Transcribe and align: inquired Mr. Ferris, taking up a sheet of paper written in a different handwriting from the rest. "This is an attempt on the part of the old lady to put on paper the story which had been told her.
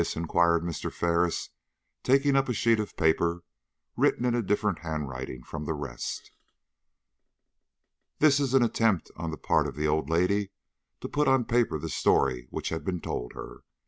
inquired 0.15 0.63
Mr. 0.63 0.91
Ferris, 0.91 1.51
taking 2.01 2.35
up 2.35 2.49
a 2.49 2.53
sheet 2.53 2.79
of 2.79 2.97
paper 2.97 3.43
written 3.95 4.25
in 4.25 4.33
a 4.33 4.41
different 4.41 4.79
handwriting 4.79 5.43
from 5.43 5.65
the 5.65 5.75
rest. 5.75 6.31
"This 8.17 8.39
is 8.39 8.55
an 8.55 8.63
attempt 8.63 9.11
on 9.15 9.29
the 9.29 9.37
part 9.37 9.67
of 9.67 9.75
the 9.75 9.87
old 9.87 10.09
lady 10.09 10.49
to 11.01 11.07
put 11.07 11.27
on 11.27 11.45
paper 11.45 11.77
the 11.77 11.87
story 11.87 12.47
which 12.49 12.69
had 12.69 12.83
been 12.83 12.99
told 12.99 13.33
her. 13.33 13.59